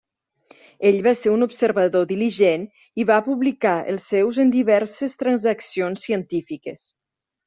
[0.89, 2.63] Ell va ser un observador diligent
[3.03, 6.83] i va publicar els seus en diverses transaccions científiques.